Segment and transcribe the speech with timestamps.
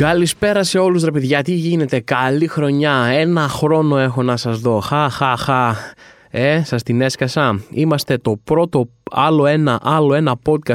[0.00, 4.80] Καλησπέρα σε όλους ρε παιδιά, τι γίνεται, καλή χρονιά, ένα χρόνο έχω να σας δω,
[4.80, 5.74] χα χα χα,
[6.30, 10.74] ε, σας την έσκασα, είμαστε το πρώτο άλλο ένα, άλλο ένα podcast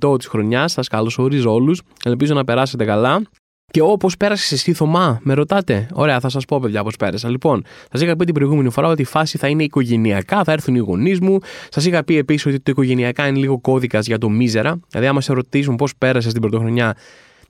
[0.00, 3.22] 2.0 της χρονιάς, σας καλωσορίζω όλους, ελπίζω να περάσετε καλά.
[3.70, 7.28] Και όπω πέρασες εσύ, Θωμά, με ρωτάτε; Ωραία, θα σας πω, παιδιά, πώς πέρασα.
[7.28, 10.74] Λοιπόν, σας είχα πει την προηγούμενη φορά ότι η φάση θα είναι οικογενειακά, θα έρθουν
[10.74, 11.38] οι γονείς μου.
[11.68, 14.80] Σας είχα πει επίσης ότι το οικογενειακά είναι λίγο κώδικας για το μίζερα.
[14.88, 16.94] Δηλαδή, άμα σε ρωτήσουν πώς πέρασες την πρωτοχρονιά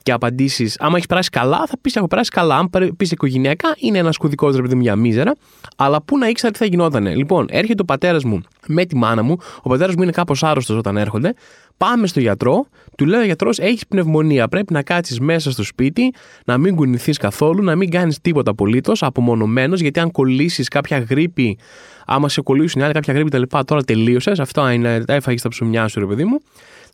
[0.06, 2.56] και απαντήσεις, άμα έχεις περάσει καλά, θα πεις: Έχω περάσει καλά.
[2.56, 5.32] Αν πεις οικογενειακά, είναι ένα κωδικό ρε παιδί μου για μίζερα.
[5.76, 7.14] Αλλά πού να ήξερα τι θα γινότανε.
[7.14, 9.36] Λοιπόν, έρχεται ο πατέρας μου με τη μάνα μου.
[9.62, 11.34] Ο πατέρας μου είναι κάπως άρρωστος όταν έρχονται.
[11.76, 14.48] Πάμε στο γιατρό, του λέει ο γιατρός: Έχεις πνευμονία.
[14.48, 19.02] Πρέπει να κάτσεις μέσα στο σπίτι, να μην κουνηθείς καθόλου, να μην κάνεις τίποτα απολύτως,
[19.02, 21.58] απομονωμένος, γιατί αν κολλήσεις κάποια γρήπη,
[22.06, 24.40] άμα σε κολλήσουν άλλοι κάποια γρήπη τα τώρα τελείωσες.
[24.40, 26.40] Αυτό είναι, έφαγες τα ψωμιά σου, ρε παιδί μου.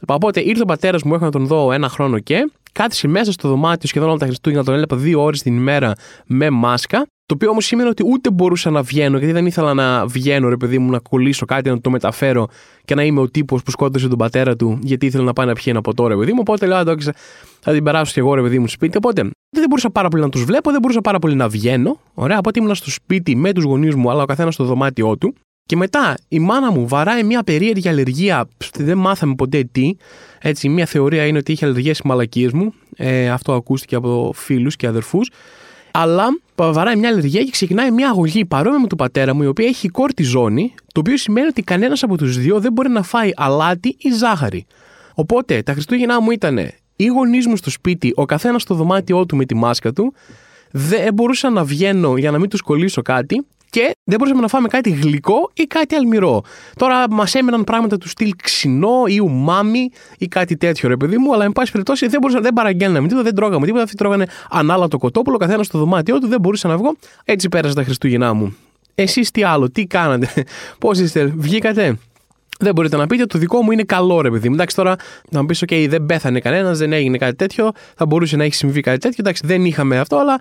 [0.06, 3.48] Οπότε ήρθε ο πατέρας μου, έχω να τον δω ένα χρόνο και κάθισε μέσα στο
[3.48, 5.92] δωμάτιο σχεδόν όλα τα Χριστούγεννα, τον έλεπα δύο ώρες την ημέρα
[6.26, 7.06] με μάσκα.
[7.26, 10.56] Το οποίο όμως σήμαινε ότι ούτε μπορούσα να βγαίνω, γιατί δεν ήθελα να βγαίνω, ρε
[10.56, 12.48] παιδί μου, να κολλήσω κάτι, να το μεταφέρω
[12.84, 15.52] και να είμαι ο τύπος που σκότωσε τον πατέρα του, γιατί ήθελα να πάει να
[15.52, 16.38] πιει ένα ποτό, ρε παιδί μου.
[16.40, 17.10] Οπότε λέω, εντάξει,
[17.60, 18.96] θα την περάσω και εγώ, ρε παιδί μου, σπίτι.
[18.96, 22.00] Οπότε δεν μπορούσα πάρα πολύ να τους βλέπω, δεν μπορούσα πάρα πολύ να βγαίνω.
[22.14, 25.34] Ωραία, οπότε ήμουν στο σπίτι με τους γονείς μου, αλλά ο καθένας στο δωμάτιό του.
[25.72, 29.96] Και μετά η μάνα μου βαράει μια περίεργη αλλεργία, δεν μάθαμε ποτέ τι.
[30.38, 32.74] Έτσι, μια θεωρία είναι ότι είχε αλλεργία στις μαλακίες μου.
[32.96, 35.30] Ε, αυτό ακούστηκε από φίλους και αδερφούς.
[35.90, 36.24] Αλλά
[36.56, 39.88] βαράει μια αλλεργία και ξεκινάει μια αγωγή παρόμοια με του πατέρα μου, η οποία έχει
[39.88, 44.10] κορτιζόνη, το οποίο σημαίνει ότι κανένας από τους δύο δεν μπορεί να φάει αλάτι ή
[44.10, 44.66] ζάχαρη.
[45.14, 46.58] Οπότε τα Χριστούγεννά μου ήταν
[46.96, 50.14] οι γονείς μου στο σπίτι, ο καθένας στο δωμάτιό του με τη μάσκα του.
[50.70, 54.68] Δεν μπορούσα να βγαίνω για να μην τους κολλήσω κάτι και δεν μπορούσαμε να φάμε
[54.68, 56.42] κάτι γλυκό ή κάτι αλμυρό.
[56.76, 61.34] Τώρα μας έμεναν πράγματα του στυλ ξινό ή ουμάμι ή κάτι τέτοιο, ρε παιδί μου,
[61.34, 63.84] αλλά εν πάση περιπτώσει δεν, μπορούσα, δεν παραγγέλναμε τίποτα, δεν τρώγαμε τίποτα.
[63.84, 66.96] Αυτοί τρώγανε ανάλατο κοτόπουλο, καθένας στο δωμάτιό του, δεν μπορούσα να βγω.
[67.24, 68.56] Έτσι πέρασε τα Χριστούγεννά μου.
[68.94, 70.28] Εσείς τι άλλο, τι κάνατε,
[70.80, 71.98] πώς είστε, βγήκατε;
[72.58, 74.54] Δεν μπορείτε να πείτε, το δικό μου είναι καλό ρε παιδί μου.
[74.54, 74.96] Εντάξει, τώρα
[75.30, 78.54] να μου πεις: OK, δεν πέθανε κανένας, δεν έγινε κάτι τέτοιο, θα μπορούσε να έχει
[78.54, 79.18] συμβεί κάτι τέτοιο.
[79.20, 80.40] Εντάξει, δεν είχαμε αυτό, αλλά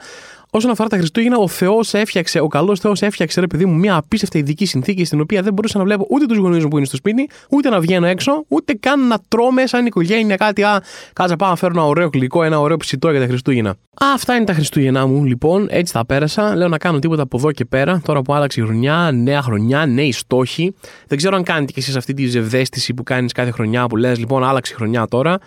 [0.54, 3.96] Όσον αφορά τα Χριστούγεννα, ο Θεός έφτιαξε, ο καλός Θεός έφτιαξε, ρε παιδί μου, μια
[3.96, 6.86] απίστευτα ειδική συνθήκη στην οποία δεν μπορούσα να βλέπω ούτε τους γονείς μου που είναι
[6.86, 10.64] στο σπίτι, ούτε να βγαίνω έξω, ούτε καν να τρώμε σαν οικογένεια κάτι.
[10.64, 13.70] Α, κάτσα πάω να φέρω ένα ωραίο γλυκό, ένα ωραίο ψητό για τα Χριστούγεννα.
[13.70, 16.56] Α, αυτά είναι τα Χριστούγεννα μου, λοιπόν, έτσι θα πέρασα.
[16.56, 19.86] Λέω να κάνω τίποτα από εδώ και πέρα, τώρα που άλλαξε η χρονιά, νέα χρονιά,
[19.86, 20.76] νέοι στόχοι.
[21.08, 24.20] Δεν ξέρω αν κάνετε κι εσείς αυτή τη ζευδέστηση που κάνεις κάθε χρονιά που λες,
[24.20, 25.40] λοιπόν, άλλαξε η χρονιά τώρα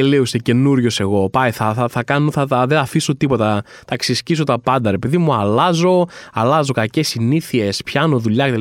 [0.00, 1.28] τελείωσε καινούριος εγώ.
[1.30, 3.62] Πάει, θα, θα, θα κάνω, θα, θα, δεν αφήσω τίποτα.
[3.86, 4.90] Θα ξεσκίσω τα πάντα.
[4.90, 8.60] Ρε παιδί μου, αλλάζω, αλλάζω κακές συνήθειες, πιάνω δουλειά κτλ.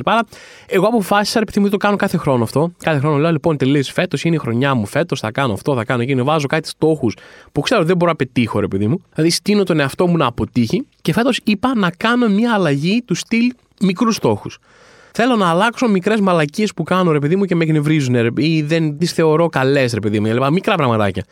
[0.65, 2.71] Εγώ αποφάσισα, ρε παιδί μου, το κάνω κάθε χρόνο αυτό.
[2.83, 5.83] Κάθε χρόνο λέω λοιπόν, τελείωσε φέτος, είναι η χρονιά μου φέτος, θα κάνω αυτό, θα
[5.83, 6.23] κάνω εκείνο.
[6.23, 7.15] Βάζω κάτι στόχους
[7.51, 9.01] που ξέρω δεν μπορώ να πετύχω, ρε παιδί μου.
[9.13, 13.15] Δηλαδή, στείνω τον εαυτό μου να αποτύχει και φέτος είπα να κάνω μια αλλαγή του
[13.15, 14.59] στυλ μικρούς στόχους.
[15.19, 18.61] Θέλω να αλλάξω μικρές μαλακίες που κάνω ρε παιδί μου και με εκνευρίζουν ρε, ή
[18.61, 20.27] δεν τις θεωρώ καλές ρε παιδί μου.
[20.27, 21.23] Δηλαδή, μικρά πραγματάκια.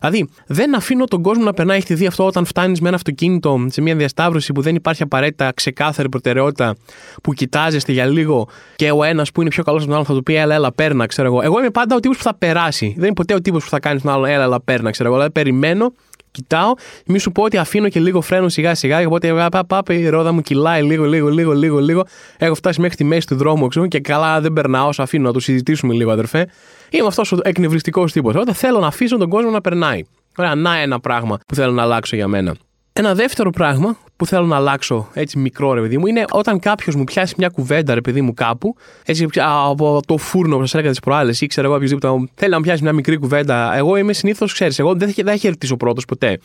[0.00, 1.76] Δηλαδή, δεν αφήνω τον κόσμο να περνάει.
[1.76, 5.52] Έχετε δει αυτό όταν φτάνεις με ένα αυτοκίνητο σε μια διασταύρωση που δεν υπάρχει απαραίτητα
[5.54, 6.74] ξεκάθαρη προτεραιότητα
[7.22, 10.14] που κοιτάζεστε για λίγο και ο ένας που είναι πιο καλός από τον άλλο θα
[10.14, 11.42] του πει Έλα, έλα, παίρνα, ξέρω εγώ.
[11.42, 12.94] Εγώ είμαι πάντα ο τύπος που θα περάσει.
[12.96, 15.16] Δεν είναι ποτέ ο τύπος που θα κάνει τον άλλο Έλα, έλα, παίρνα, ξέρω εγώ.
[15.16, 15.92] Δηλαδή, περιμένω
[16.34, 16.72] κοιτάω,
[17.06, 19.06] μη σου πω ότι αφήνω και λίγο φρένο σιγά σιγά.
[19.06, 22.04] Οπότε πάπα, η ρόδα μου κυλάει λίγο, λίγο, λίγο, λίγο, λίγο.
[22.38, 24.88] Έχω φτάσει μέχρι τη μέση του δρόμου, ξέρω, και καλά δεν περνάω.
[24.88, 26.48] Όσο αφήνω να το συζητήσουμε λίγο, αδερφέ.
[26.90, 28.34] Είμαι αυτός ο εκνευριστικός τύπος.
[28.34, 30.02] Οπότε θέλω να αφήσω τον κόσμο να περνάει.
[30.36, 32.54] Ωραία, να ένα πράγμα που θέλω να αλλάξω για μένα.
[32.96, 36.94] Ένα δεύτερο πράγμα που θέλω να αλλάξω έτσι μικρό ρε παιδί μου είναι όταν κάποιος
[36.94, 40.90] μου πιάσει μια κουβέντα ρε παιδί μου κάπου, έτσι από το φούρνο που σας έλεγα
[40.90, 43.76] τις προάλλες ή ξέρω εγώ οποιοδήποτε θέλει να μου πιάσει μια μικρή κουβέντα.
[43.76, 46.38] Εγώ είμαι συνήθως, ξέρεις, εγώ δεν θα χαιρετήσω πρώτος ποτέ.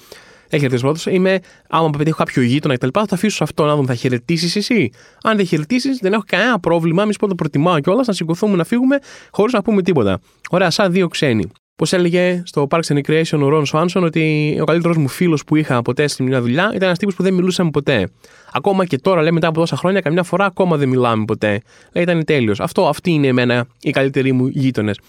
[0.50, 1.06] Δεν χαιρετήσω πρώτος.
[1.06, 1.40] Είμαι,
[1.70, 4.92] άμα πετύχω κάποιο γείτονα κτλ., θα αφήσω σε αυτό να δω, θα χαιρετήσεις εσύ.
[5.24, 7.06] Αν δεν χαιρετήσεις, δεν έχω κανένα πρόβλημα.
[7.06, 9.00] Μη πω το προτιμάω κιόλας να σηκωθούμε να φύγουμε
[9.32, 10.20] χωρίς να πούμε τίποτα.
[10.50, 11.52] Ωραία, σαν δύο ξένοι.
[11.80, 15.56] Πώς έλεγε στο Parks and Recreation ο Ρον Σουάνσον ότι ο καλύτερος μου φίλος που
[15.56, 18.10] είχα ποτέ στην μια δουλειά ήταν ένας τύπος που δεν μιλούσαμε ποτέ.
[18.54, 21.62] Ακόμα και τώρα, λέει μετά από τόσα χρόνια, καμιά φορά ακόμα δεν μιλάμε ποτέ.
[21.92, 22.60] Λέει ήταν τέλειος.
[22.60, 25.00] Αυτό, αυτοί είναι εμένα οι καλύτεροι μου γείτονες.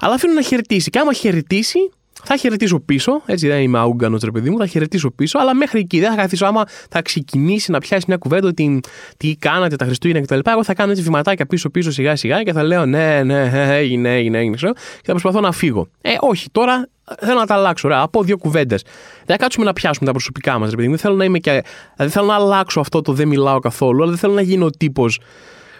[0.00, 0.90] Αλλά αφήνω να χαιρετήσει.
[0.90, 1.78] Και άμα χαιρετήσει,
[2.24, 3.22] θα χαιρετήσω πίσω.
[3.26, 5.38] Έτσι δεν είμαι άουγκανος ρε παιδί μου, θα χαιρετήσω πίσω.
[5.38, 6.46] Αλλά μέχρι εκεί δεν θα καθίσω.
[6.46, 8.80] Άμα θα ξεκινήσει να πιάσει μια κουβέντα ότι
[9.16, 10.50] τι κάνατε τα Χριστούγεννα κτλ.
[10.50, 14.38] Εγώ θα κάνω έτσι βηματάκια πίσω-πίσω σιγά σιγά και θα λέω ναι, ναι, έγινε, έγινε,
[14.38, 14.56] έγινε.
[14.56, 14.72] Και
[15.04, 15.88] θα προσπαθώ να φύγω.
[16.00, 16.88] Ε, όχι, τώρα
[17.20, 17.88] θέλω να τα αλλάξω.
[17.88, 18.82] Ρε, από δύο κουβέντες.
[19.16, 20.94] Δεν θα κάτσουμε να πιάσουμε τα προσωπικά μας, ρε παιδί μου.
[20.94, 21.62] Δεν θέλω να είμαι και.
[21.96, 24.70] Δηλαδή θέλω να αλλάξω αυτό το δεν μιλάω καθόλου, αλλά δεν θέλω να γίνω ο
[24.70, 25.20] τύπος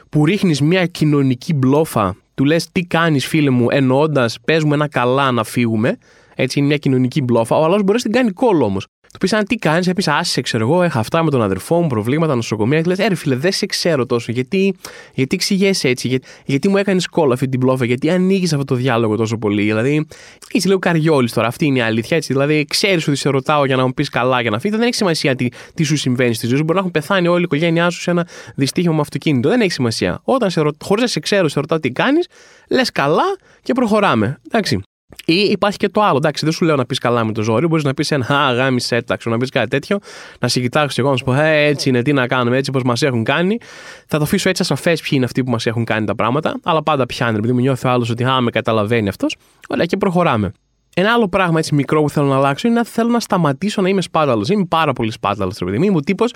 [0.08, 2.16] που ρίχνεις μια κοινωνική μπλόφα.
[2.34, 5.98] Του λες τι κάνεις, φίλε μου, εννοώντας πες μου ένα καλά να φύγουμε.
[6.36, 7.56] Έτσι είναι μια κοινωνική μπλόφα.
[7.56, 8.86] Ο άλλος μπορεί να την κάνει κόλλο όμως.
[9.14, 11.86] Του πεις αν τι κάνεις, έπεισε άσε, ξέρω εγώ, είχα αυτά με τον αδερφό μου,
[11.86, 12.80] προβλήματα, νοσοκομεία.
[12.80, 14.32] Και λες, «Ε, ρε φίλε, δεν σε ξέρω τόσο.
[14.32, 14.74] Γιατί,
[15.14, 18.74] γιατί εξηγέσαι έτσι, γιατί, γιατί μου έκανες κόλλα αυτή την πλόφα, γιατί ανοίγεις αυτό το
[18.74, 19.62] διάλογο τόσο πολύ.
[19.62, 20.06] Δηλαδή,
[20.50, 22.16] είσαι λίγο καριόλης τώρα, αυτή είναι η αλήθεια.
[22.16, 22.32] Έτσι.
[22.32, 24.76] Δηλαδή, ξέρεις ότι σε ρωτάω για να μου πεις καλά για να φύγεις.
[24.76, 26.62] Δεν έχει σημασία τι, τι σου συμβαίνει στη ζωή σου.
[26.62, 29.48] Μπορεί να έχουν πεθάνει όλη η οικογένειά σου σε ένα δυστύχημα με αυτοκίνητο.
[29.48, 30.20] Δεν έχει σημασία.
[30.24, 32.26] Όταν σε χωρίς να σε ξέρω, σε ρωτάω τι κάνεις,
[32.70, 34.40] λες καλά και προχωράμε.
[34.46, 34.82] Εντάξει.
[35.26, 36.16] Ή υπάρχει και το άλλο.
[36.16, 37.66] Εντάξει, δεν σου λέω να πεις καλά με το ζόρι.
[37.66, 39.98] Μπορείς να πεις ένα Α, γάμισε έταξο, να πεις κάτι τέτοιο.
[40.38, 42.82] Να σε κοιτάξω εγώ να σου πω Ε, έτσι είναι, τι να κάνουμε, έτσι όπως
[42.82, 43.58] μας έχουν κάνει.
[44.06, 46.60] Θα το αφήσω έτσι ασαφέ ποιοι είναι αυτοί που μας έχουν κάνει τα πράγματα.
[46.62, 49.36] Αλλά πάντα πιάνει, επειδή μου νιώθει ο άλλος ότι Α, με καταλαβαίνει αυτός.
[49.68, 50.52] Ωραία, και προχωράμε.
[50.96, 53.88] Ένα άλλο πράγμα έτσι μικρό που θέλω να αλλάξω είναι να θέλω να σταματήσω να
[53.88, 54.48] είμαι σπάταλος.
[54.48, 56.32] Είμαι πάρα πολύ σπάταλος, παιδί Είμαι ο τύπος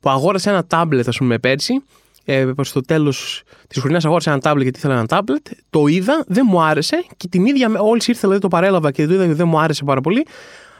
[0.00, 1.82] που αγόρασε ένα τάμπλετ, ας πούμε, πέρσι
[2.28, 5.46] ε, προς το τέλος της χρονιάς αγόρασα ένα τάμπλετ γιατί ήθελα ένα τάμπλετ.
[5.70, 9.14] Το είδα, δεν μου άρεσε και την ίδια, όλη ήρθε δηλαδή το παρέλαβα και το
[9.14, 10.26] είδα και δεν μου άρεσε πάρα πολύ.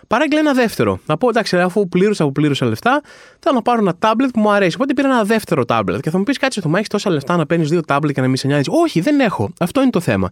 [0.06, 0.98] Παράγγειλα ένα δεύτερο.
[1.06, 3.00] Να πω εντάξει, αφού πλήρωσα, αφού πλήρωσα λεφτά,
[3.38, 4.76] θέλω να πάρω ένα τάμπλετ που μου αρέσει.
[4.76, 6.00] Οπότε πήρα ένα δεύτερο τάμπλετ.
[6.00, 8.26] Και θα μου πεις κάτι, το έχεις τόσα λεφτά να παίρνεις δύο τάμπλετ και να
[8.26, 8.70] μην σε νοιάζει.
[8.70, 9.52] Όχι, δεν έχω.
[9.58, 10.30] Αυτό είναι το θέμα.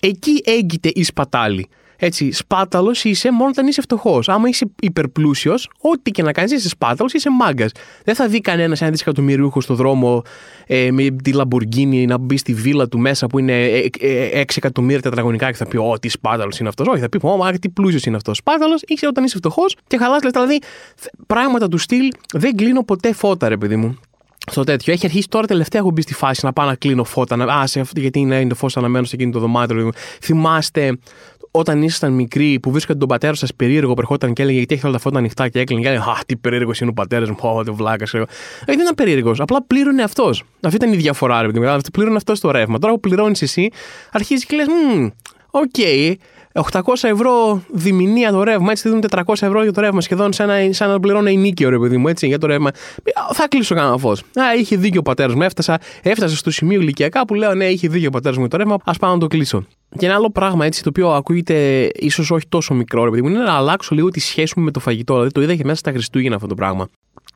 [0.00, 4.28] Εκεί έγκυται η σπατάλη έτσι, σπάταλος είσαι μόνο όταν είσαι φτωχός.
[4.28, 7.70] Άμα είσαι υπερπλούσιος, ό,τι και να κάνεις, είσαι σπάταλος, είσαι μάγκας.
[8.04, 10.22] Δεν θα δει κανένας ένα δισεκατομμυρίουχο στο δρόμο
[10.66, 14.44] ε, με τη Λαμπουργκίνη να μπει στη βίλα του μέσα που είναι 6 ε, ε,
[14.54, 16.86] εκατομμύρια τετραγωνικά και θα πει Ω, τι σπάταλος είναι αυτός.
[16.86, 18.36] Όχι, θα πει Ω, τι πλούσιος είναι αυτός.
[18.36, 20.40] Σπάταλος είσαι όταν είσαι φτωχός και χαλάς λεφτά.
[20.40, 20.62] Δηλαδή,
[21.26, 23.98] πράγματα του στυλ δεν κλείνω ποτέ φώτα, ρε παιδί μου
[24.50, 24.92] στο τέτοιο.
[24.92, 27.36] Έχει αρχίσει τώρα τελευταία έχω μπει στη φάση να πάω να κλείνω φώτα.
[27.36, 29.90] Να, α, σε, γιατί είναι, είναι το φως αναμένο σε εκείνο το δωμάτιο.
[30.20, 30.98] Θυμάστε
[31.58, 34.94] όταν ήσασταν μικροί που βρίσκατε τον πατέρα σας περίεργο, περχόταν και έλεγε Γιατί έχει όλα
[34.94, 35.82] τα φώτα ανοιχτά; και έκλεινε.
[35.82, 38.14] Και έλεγε Α, τι περίεργος είναι ο πατέρας μου, Ω, βλάκας.
[38.14, 38.24] Ε,
[38.66, 39.40] δεν ήταν περίεργος.
[39.40, 40.42] Απλά πλήρωνε αυτός.
[40.60, 42.78] Αυτή ήταν η διαφορά, ρε παιδί Πλήρωνε αυτός το ρεύμα.
[42.78, 43.70] Τώρα που πληρώνεις εσύ,
[44.12, 44.66] αρχίζεις και λες,
[45.50, 45.78] Οκ,
[46.56, 50.72] 800 ευρώ διμηνία το ρεύμα, έτσι δίνουν 400 ευρώ για το ρεύμα, σχεδόν σαν να,
[50.72, 52.70] σαν να πληρώνω ενοίκιο, ρε παιδί μου, έτσι, για το ρεύμα.
[53.32, 54.20] Θα κλείσω κανένα φως.
[54.20, 55.42] Α, είχε δίκιο ο πατέρας μου.
[55.42, 58.76] Έφτασα, έφτασα στο σημείο ηλικιακά που λέω, Ναι, είχε δίκιο ο πατέρας μου το ρεύμα,
[58.84, 59.66] ας πάω να το κλείσω.
[59.98, 63.28] Και ένα άλλο πράγμα έτσι, το οποίο ακούγεται ίσως όχι τόσο μικρό, ρε παιδί μου,
[63.28, 65.14] είναι να αλλάξω λίγο τη σχέση μου με το φαγητό.
[65.14, 66.88] Δηλαδή το είδα και μέσα στα Χριστούγεννα αυτό το πράγμα.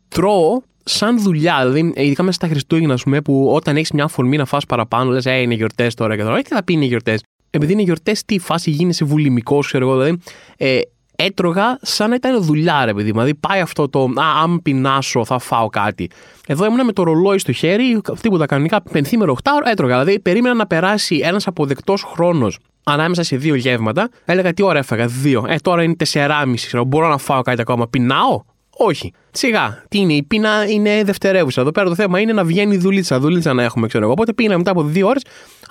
[0.09, 4.45] Τρώω σαν δουλειά, δηλαδή, ειδικά μέσα στα Χριστούγεννα, πούμε, που όταν έχεις μια αφορμή να
[4.45, 6.35] φας παραπάνω, λες, Ε, είναι γιορτές τώρα και τώρα.
[6.35, 9.99] Όχι, θα πει είναι γιορτές; Επειδή είναι γιορτές, τι φάση γίνεσαι βουλημικός, ξέρω εγώ.
[9.99, 10.19] Δηλαδή,
[10.57, 10.81] ε,
[11.17, 13.11] έτρωγα σαν να ήταν δουλειά, ρε παιδί.
[13.11, 14.03] Δηλαδή, πάει αυτό το.
[14.03, 16.11] Α, αν πεινάσω, θα φάω κάτι.
[16.47, 19.99] Εδώ ήμουν με το ρολόι στο χέρι, τίποτα κανονικά, πενθήμερο 8 έτρωγα.
[19.99, 24.09] Δηλαδή, περίμενα να περάσει ένας αποδεκτός χρόνος ανάμεσα σε δύο γεύματα.
[24.25, 25.45] Έλεγα τι ώρα έφαγα, δύο.
[25.49, 26.85] Ε, τώρα είναι 4,5.
[26.87, 27.89] Μπορώ να φάω κάτι ακόμα.
[27.89, 28.43] Πεινάω.
[28.83, 29.13] Όχι.
[29.31, 29.83] Σιγά.
[29.89, 31.61] Τι είναι, η πείνα είναι δευτερεύουσα.
[31.61, 33.21] Εδώ πέρα το θέμα είναι να βγαίνει δουλίτσα.
[33.21, 34.13] Δουλίτσα να έχουμε, ξέρω εγώ.
[34.13, 35.23] Οπότε πείνα μετά από δύο ώρες.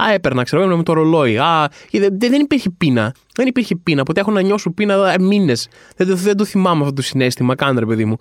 [0.03, 1.38] Α, έπαιρνα, ξέρω εγώ, με το ρολόι.
[1.38, 3.13] Α, δεν, δεν υπήρχε πείνα.
[3.35, 4.03] Δεν υπήρχε πείνα.
[4.03, 5.67] Ποτέ έχω να νιώσω πείνα ε, μήνες.
[5.95, 7.56] Δεν, δεν, το θυμάμαι αυτό το συνέστημα.
[7.56, 8.17] Κάνε, παιδί μου.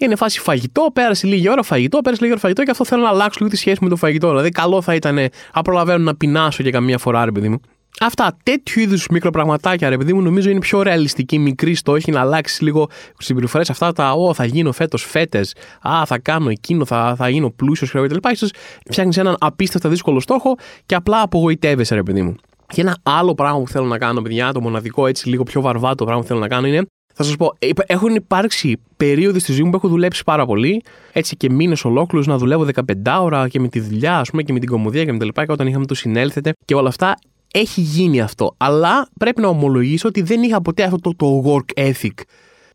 [0.00, 3.08] Είναι φάση φαγητό, πέρασε λίγη ώρα φαγητό, πέρασε λίγη ώρα φαγητό και αυτό θέλω να
[3.08, 4.28] αλλάξω λίγο τη σχέση με το φαγητό.
[4.28, 5.14] Δηλαδή, καλό θα ήταν
[5.54, 7.60] να προλαβαίνω να πεινάσω και καμία φορά, ρε παιδί μου.
[8.00, 12.64] Αυτά, τέτοιου είδους μικροπραγματάκια, ρε παιδί μου, νομίζω είναι πιο ρεαλιστική, μικρή στόχη να αλλάξει
[12.64, 12.88] λίγο
[13.18, 13.70] συμπεριφορές.
[13.70, 15.54] Αυτά τα, Ω, θα γίνω φέτος φέτες.
[15.88, 18.28] Α, θα κάνω εκείνο, θα, θα γίνω πλούσιος κτλ.
[18.36, 18.46] σω
[18.90, 20.56] φτιάχνεις έναν απίστευτα δύσκολο στόχο
[20.86, 22.34] και απλά απογοητεύεσαι, ρε παιδί μου.
[22.66, 26.04] Και ένα άλλο πράγμα που θέλω να κάνω, παιδιά, το μοναδικό έτσι λίγο πιο βαρβάτο
[26.04, 26.86] πράγμα που θέλω να κάνω είναι
[27.22, 27.52] θα σας πω,
[27.86, 30.82] έχουν υπάρξει περίοδοι στη ζωή μου που έχω δουλέψει πάρα πολύ,
[31.12, 32.66] έτσι και μήνες ολόκληρους να δουλεύω
[33.04, 35.24] 15 ώρα και με τη δουλειά, ας πούμε, και με την κομμωδία και με τα
[35.24, 35.46] λοιπά.
[35.46, 37.18] Και όταν είχαμε το συνέλθετε και όλα αυτά,
[37.52, 38.54] έχει γίνει αυτό.
[38.56, 42.14] Αλλά πρέπει να ομολογήσω ότι δεν είχα ποτέ αυτό το, το work ethic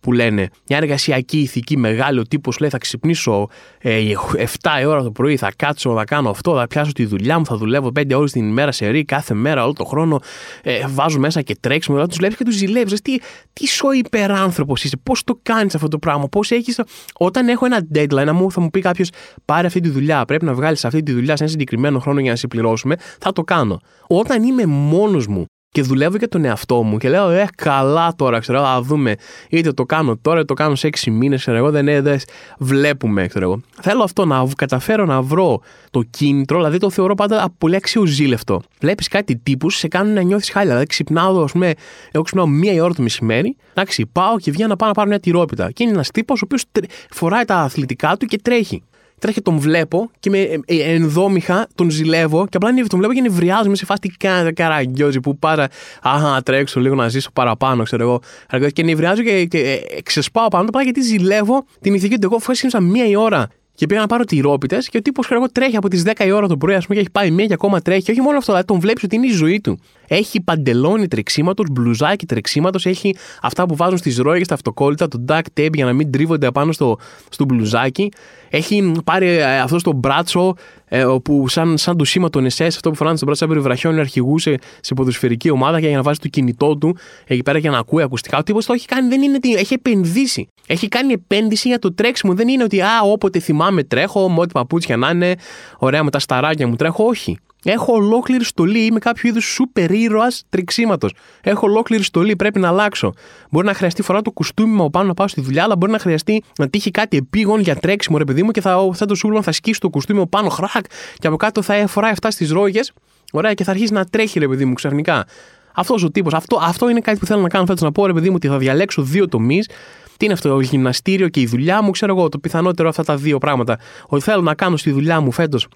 [0.05, 0.49] που λένε.
[0.67, 3.99] Μια εργασιακή ηθική μεγάλη, ο τύπος λέει θα ξυπνήσω ε,
[4.37, 7.45] 7 η ώρα το πρωί, θα κάτσω, θα κάνω αυτό, θα πιάσω τη δουλειά μου,
[7.45, 10.19] θα δουλεύω 5 ώρες την ημέρα σε ρί, κάθε μέρα, όλο το χρόνο.
[10.63, 12.07] Ε, βάζω μέσα και τρέξιμο.
[12.07, 13.01] Τους βλέπεις και τους ζηλεύεις.
[13.01, 13.17] Τι,
[13.53, 16.79] τι σο υπεράνθρωπος είσαι, πώς το κάνεις αυτό το πράγμα, πώς έχεις.
[17.17, 19.09] Όταν έχω ένα deadline, μου, θα μου πει κάποιος
[19.45, 22.31] πάρε αυτή τη δουλειά, πρέπει να βγάλεις αυτή τη δουλειά σε ένα συγκεκριμένο χρόνο για
[22.31, 23.79] να σε πληρώσουμε, θα το κάνω.
[24.07, 25.45] Όταν είμαι μόνος μου
[25.75, 29.15] και δουλεύω για τον εαυτό μου και λέω, Ε, καλά τώρα, ξέρω, θα δούμε.
[29.49, 32.19] Είτε το κάνω τώρα, είτε το κάνω σε έξι μήνες, ξέρω εγώ, δεν είναι,
[32.59, 33.61] βλέπουμε, ξέρω εγώ.
[33.81, 38.61] Θέλω αυτό να καταφέρω να βρω το κίνητρο, δηλαδή το θεωρώ πάντα πολύ αξιοζήλευτο.
[38.79, 40.69] Βλέπεις κάτι τύπους, σε κάνουν να νιώθεις χάλια.
[40.69, 41.73] Δηλαδή ξυπνάω, ας πούμε,
[42.11, 45.07] εγώ ξυπνάω μία η ώρα το μεσημέρι, εντάξει, πάω και βγαίνω να πάω να πάρω
[45.07, 45.71] μια τυρόπιτα.
[45.71, 46.63] Και είναι ένας τύπος ο οποίος
[47.09, 48.83] φοράει τα αθλητικά του και τρέχει
[49.19, 53.21] τρέχει τον βλέπω και με ε, ε, ενδόμηχα τον ζηλεύω και απλά τον βλέπω και
[53.21, 55.67] νευριάζω με σε φάση τι κάνετε καραγκιόζη που πάρα
[56.01, 60.47] αχ να τρέξω λίγο να ζήσω παραπάνω ξέρω εγώ και νευριάζω και, και ε, ξεσπάω
[60.47, 64.07] πάνω απλά γιατί ζηλεύω την ηθική ότι εγώ φάσισα μία η ώρα και πήγα να
[64.07, 66.95] πάρω τυρόπιτες και ο τύπος τρέχει από τις 10 η ώρα το πρωί, ας πούμε,
[66.95, 68.01] και έχει πάει μία και ακόμα τρέχει.
[68.01, 69.79] Και όχι μόνο αυτό, δηλαδή τον βλέπεις ότι είναι η ζωή του.
[70.07, 75.59] Έχει παντελόνι τρεξίματος, μπλουζάκι τρεξίματος, έχει αυτά που βάζουν στις ρόγες, τα αυτοκόλλητα, το duct
[75.59, 76.97] tape για να μην τρίβονται απάνω στο,
[77.29, 78.11] στο μπλουζάκι.
[78.49, 82.89] Έχει πάρει ε, αυτό στο μπράτσο ε, που σαν, σαν το σήμα των SS, αυτό
[82.89, 86.27] που φοράνε στο μπράτσο σαν βραχιόνι αρχηγού σε, σε ποδοσφαιρική ομάδα για να βάζει το
[86.27, 86.97] κινητό του
[87.27, 88.37] εκεί πέρα για να ακούει ακουστικά.
[88.37, 90.47] Ο τύπος το έχει κάνει, δεν είναι τι, έχει επενδύσει.
[90.67, 92.33] Έχει κάνει επένδυση για το τρέξιμο.
[92.33, 95.35] Δεν είναι ότι α, όποτε θυμάμαι τρέχω, με ό,τι παπούτσια να είναι,
[95.77, 97.05] ωραία με τα σταράκια μου τρέχω.
[97.05, 97.37] Όχι.
[97.67, 101.07] Έχω ολόκληρη στολή, είμαι κάποιο είδους σούπερ ήρωας τρεξίματο.
[101.41, 103.13] Έχω ολόκληρη στολή, πρέπει να αλλάξω.
[103.49, 105.99] Μπορεί να χρειαστεί φορά το κουστούμι μου πάνω να πάω στη δουλειά, αλλά μπορεί να
[105.99, 109.41] χρειαστεί να τύχει κάτι επίγον για τρέξιμο, ρε παιδί μου, και θα, θα το σούρμα
[109.41, 110.85] θα σκίσει το κουστούμι μου πάνω, χρακ,
[111.19, 112.91] και από κάτω θα φοράει αυτά στις ρόγες.
[113.31, 115.25] Ωραία, και θα αρχίσει να τρέχει, ρε παιδί μου, ξαφνικά.
[115.73, 118.13] Αυτός ο τύπος, αυτό, αυτό είναι κάτι που θέλω να κάνω φέτος να πω, ρε
[118.13, 119.69] παιδί μου, ότι θα διαλέξω δύο τομείς.
[120.17, 123.15] Τι είναι αυτό, το γυμναστήριο και η δουλειά μου, ξέρω εγώ, το πιθανότερο αυτά τα
[123.15, 123.79] δύο πράγματα.
[124.07, 125.67] Ότι θέλω να κάνω στη δουλειά μου φέτος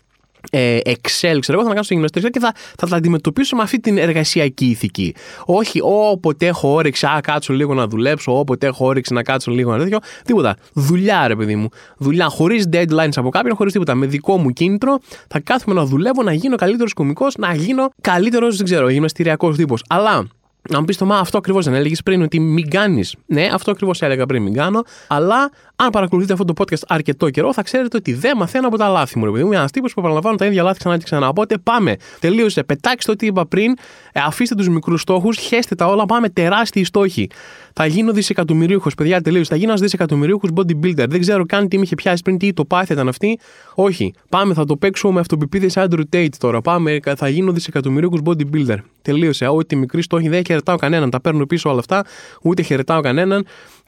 [0.51, 3.61] ε, Excel, ξέρω εγώ, θα να κάνω στο γυμναστήριο και θα, θα τα αντιμετωπίσω με
[3.61, 5.15] αυτή την εργασιακή ηθική.
[5.45, 9.71] Όχι όποτε έχω όρεξη, α, κάτσω λίγο να δουλέψω, όποτε έχω όρεξη να κάτσω λίγο
[9.71, 9.97] να τέτοιο.
[10.25, 10.57] Τίποτα.
[10.73, 11.67] Δουλειά, ρε παιδί μου.
[11.97, 13.95] Δουλειά χωρίς deadlines από κάποιον, χωρίς τίποτα.
[13.95, 18.57] Με δικό μου κίνητρο θα κάθομαι να δουλεύω, να γίνω καλύτερος κωμικό, να γίνω καλύτερος,
[18.57, 19.83] δεν ξέρω, γυμναστηριακός τύπος.
[19.89, 20.27] Αλλά
[20.69, 23.15] να μου πεις το μα, αυτό ακριβώς δεν έλεγες πριν, ότι μην κάνεις.
[23.25, 24.83] Ναι, αυτό ακριβώς έλεγα πριν, μην κάνω.
[25.07, 28.87] Αλλά αν παρακολουθείτε αυτό το podcast αρκετό καιρό, θα ξέρετε ότι δεν μαθαίνω από τα
[28.87, 29.25] λάθη μου.
[29.25, 31.27] Ρε παιδί μου, ένας τύπος που επαναλαμβάνω τα ίδια λάθη ξανά και ξανά.
[31.27, 31.95] Οπότε πάμε.
[32.19, 32.63] Τελείωσε.
[32.63, 33.73] Πετάξτε ό,τι είπα πριν.
[34.11, 35.37] Ε, αφήστε τους μικρούς στόχους.
[35.37, 36.05] Χέστε τα όλα.
[36.05, 37.29] Πάμε τεράστιοι στόχοι.
[37.73, 38.95] Θα γίνω δισεκατομμυρίουχος.
[38.95, 39.49] Παιδιά, τελείωσε.
[39.49, 41.05] Θα γίνω ένας δισεκατομμυρίουχος bodybuilder.
[41.09, 43.39] Δεν ξέρω καν τι με είχε πιάσει πριν, τι το πάθη ήταν αυτή.
[43.75, 44.13] Όχι.
[44.29, 46.61] Πάμε, θα το παίξω με αυτοπεποίθηση Andrew Tate τώρα.
[46.61, 48.77] Πάμε, θα γίνω δισεκατομμυρίουχος bodybuilder.
[49.01, 49.47] Τελείωσε.
[49.47, 51.09] Ό,τι μικρή στόχη δεν χαιρετάω κανέναν.
[51.09, 52.05] Τα παίρνω πίσω όλα αυτά.
[52.41, 53.45] Ούτε χαιρετάω κανέναν.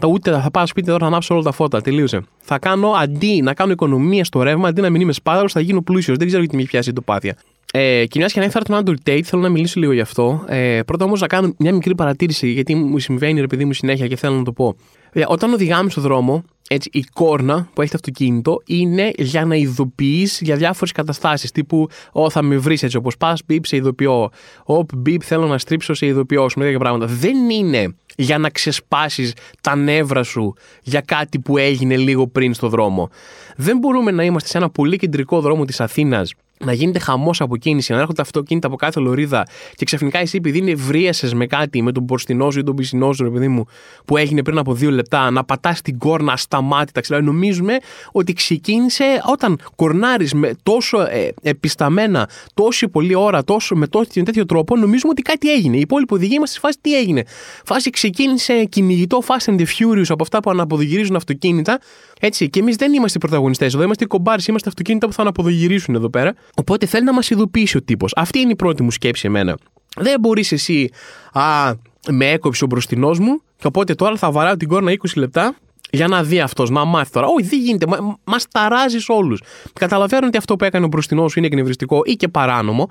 [0.08, 1.82] Ούτε θα πάω σπίτι τώρα να ανάψω όλα τα φώτα.
[1.82, 2.22] Τελείωσε.
[2.40, 5.82] Θα κάνω αντί να κάνω οικονομία στο ρεύμα, αντί να μην είμαι σπάδαρο, θα γίνω
[5.82, 6.18] πλούσιος.
[6.18, 7.36] Δεν ξέρω γιατί με έχει πιάσει το πάθια.
[7.74, 10.44] Ε, και μια και ανέφερα τον Άντρου Τέιτ, θέλω να μιλήσω λίγο γι' αυτό.
[10.48, 14.08] Ε, πρώτα όμως να κάνω μια μικρή παρατήρηση, γιατί μου συμβαίνει ρε παιδί μου συνέχεια
[14.08, 14.76] και θέλω να το πω.
[15.12, 16.44] Ε, όταν οδηγάμε στο δρόμο,
[16.74, 21.52] έτσι, η κόρνα που έχει το αυτοκίνητο είναι για να ειδοποιείς για διάφορες καταστάσεις.
[21.52, 24.30] Τύπου, Ω, θα με βρεις έτσι όπως πας, μπίπ, σε ειδοποιώ.
[24.66, 26.50] Ω, μπίπ, θέλω να στρίψω, σε ειδοποιώ.
[26.56, 27.06] Με τέτοια πράγματα.
[27.06, 32.68] Δεν είναι για να ξεσπάσεις τα νεύρα σου για κάτι που έγινε λίγο πριν στο
[32.68, 33.10] δρόμο.
[33.56, 37.58] Δεν μπορούμε να είμαστε σε ένα πολύ κεντρικό δρόμο της Αθήνας να γίνεται χαμός από
[37.58, 41.82] κίνηση, να έρχονται αυτοκίνητα από κάθε λωρίδα και ξαφνικά εσύ επειδή είναι βρίασες με κάτι,
[41.82, 43.66] με τον πορστινό σου ή τον πισινό σου, παιδί μου,
[44.06, 47.02] που έγινε πριν από δύο λεπτά, να πατάς την κόρνα ασταμάτητα.
[47.02, 47.78] Ξέρω, νομίζουμε
[48.12, 54.46] ότι ξεκίνησε όταν κορνάρεις με τόσο ε, επισταμένα, τόση πολλή ώρα, τόσο, με τόσο, τέτοιο
[54.46, 55.78] τρόπο, νομίζουμε ότι κάτι έγινε.
[55.78, 57.24] Η υπόλοιπη οδηγία είμαστε στη φάση τι έγινε.
[57.66, 61.80] Φάση ξεκίνησε κυνηγητό Fast and the Furious από αυτά που αναποδογυρίζουν αυτοκίνητα.
[62.20, 65.22] Έτσι, και εμείς δεν είμαστε οι πρωταγωνιστές εδώ, είμαστε οι κομπάρες, είμαστε αυτοκίνητα που θα
[65.22, 66.34] αναποδογυρίσουν εδώ πέρα.
[66.56, 68.14] Οπότε θέλει να μας ειδοποιήσει ο τύπος.
[68.16, 69.58] Αυτή είναι η πρώτη μου σκέψη εμένα.
[69.96, 70.90] Δεν μπορείς εσύ,
[71.34, 71.74] α,
[72.10, 75.56] με έκοψε ο μπροστινός μου, και οπότε τώρα θα βαράω την κόρνα 20 λεπτά
[75.92, 77.28] για να δει αυτός, να μάθει τώρα.
[77.28, 77.88] Όχι, δεν γίνεται.
[77.88, 79.42] Μα μας ταράζεις όλους.
[79.74, 82.90] Καταλαβαίνω ότι αυτό που έκανε ο μπροστινός σου είναι εκνευριστικό ή και παράνομο.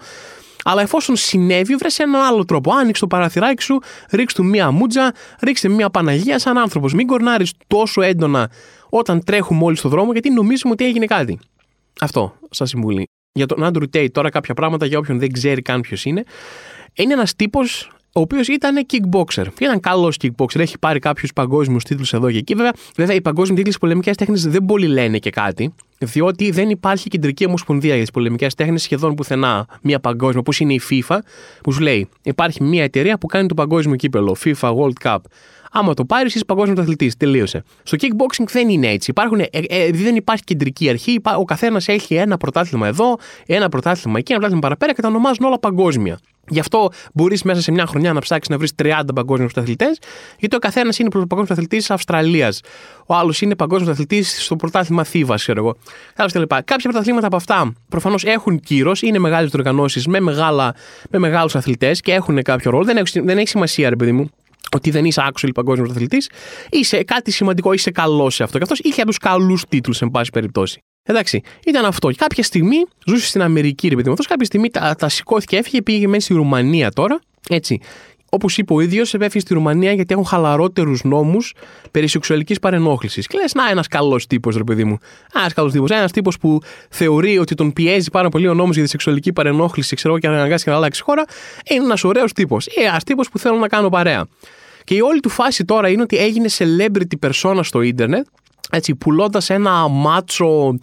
[0.64, 2.72] Αλλά εφόσον συνέβη, βρες έναν άλλο τρόπο.
[2.72, 3.78] Άνοιξε το παραθυράκι σου,
[4.10, 6.92] ρίξ του μία μούτζα, ρίξε μία Παναγία σαν άνθρωπος.
[6.92, 8.50] Μην κορνάρεις τόσο έντονα
[8.88, 11.38] όταν τρέχουμε όλοι στον δρόμο, γιατί νομίζουμε ότι έγινε κάτι.
[12.00, 15.80] Αυτό, σας συμβουλή για τον Άντρου Τέιτ, τώρα κάποια πράγματα για όποιον δεν ξέρει καν
[15.80, 16.24] ποιος είναι.
[16.94, 19.44] Είναι ένας τύπος ο οποίος ήταν kickboxer.
[19.60, 20.58] Ήταν καλός kickboxer.
[20.58, 22.54] Έχει πάρει κάποιους παγκόσμιους τίτλους εδώ και εκεί.
[22.54, 25.74] Βέβαια, βέβαια οι παγκόσμιοι τίτλοι στις πολεμικές τέχνες δεν πολύ λένε και κάτι.
[25.98, 29.66] Διότι δεν υπάρχει κεντρική ομοσπονδία για τις πολεμικές τέχνες σχεδόν πουθενά.
[29.82, 31.18] Μια παγκόσμια, όπως είναι η FIFA,
[31.62, 35.18] που σου λέει υπάρχει μια εταιρεία που κάνει το παγκόσμιο κύπελο, FIFA World Cup.
[35.72, 37.16] Άμα το πάρεις, είσαι παγκόσμιος αθλητής.
[37.16, 37.62] Τελείωσε.
[37.82, 39.10] Στο kickboxing δεν είναι έτσι.
[39.10, 41.20] Υπάρχουν, ε, ε, δεν υπάρχει κεντρική αρχή.
[41.38, 45.44] Ο καθένας έχει ένα πρωτάθλημα εδώ, ένα πρωτάθλημα εκεί, ένα πρωτάθλημα παραπέρα και τα ονομάζουν
[45.44, 46.18] όλα παγκόσμια.
[46.50, 49.86] Γι' αυτό μπορείς μέσα σε μια χρονιά να ψάξεις να βρεις 30 παγκόσμιους αθλητέ,
[50.38, 52.60] γιατί ο καθένας είναι παγκόσμιο αθλητή της Αυστραλίας.
[53.06, 55.76] Ο άλλος είναι παγκόσμιος αθλητή στο πρωτάθλημα Θήβας, ξέρω εγώ.
[56.64, 60.20] Κάποια πρωταθλήματα από αυτά προφανώς έχουν κύρος, είναι μεγάλες οργανώσει με,
[61.10, 62.84] με μεγάλους αθλητές και έχουν κάποιο ρόλο.
[62.84, 64.30] Δεν έχεις, δεν έχει σημασία, ρε παιδί μου
[64.76, 66.18] ότι δεν είσαι actual παγκόσμιος αθλητή,
[66.70, 68.58] είσαι κάτι σημαντικό, είσαι καλός σε αυτό.
[68.58, 70.82] Και αυτό είχε τους καλούς τίτλους, εν πάση περιπτώσει.
[71.10, 72.10] Εντάξει, ήταν αυτό.
[72.10, 72.76] Και κάποια στιγμή
[73.06, 74.14] ζούσε στην Αμερική, ρε παιδί μου.
[74.28, 77.20] Κάποια στιγμή τα, τα σηκώθηκε, έφυγε, πήγε μέσα στη Ρουμανία τώρα.
[77.48, 77.80] Έτσι.
[78.32, 81.54] Όπως είπε ο ίδιος, έφυγε στη Ρουμανία γιατί έχουν χαλαρότερους νόμους
[81.90, 83.26] περί σεξουαλικής παρενόχλησης.
[83.26, 84.98] Και λες, να, ένας καλός τύπος, ρε παιδί μου.
[85.34, 85.90] Ένας καλός τύπος.
[85.90, 86.58] Ένας τύπος που
[86.90, 90.64] θεωρεί ότι τον πιέζει πάρα πολύ ο νόμος για τη σεξουαλική παρενόχληση, ξέρω και αναγκάσει
[90.64, 91.24] και να αλλάξει χώρα.
[91.70, 92.66] Είναι ένας ωραίος τύπος.
[92.66, 94.26] Ε, ένα τύπος που θέλω να κάνω παρέα.
[94.84, 98.26] Και η όλη του φάση τώρα είναι ότι έγινε celebrity persona στο ίντερνετ
[98.72, 100.74] έτσι, πουλώντας ένα μάτσο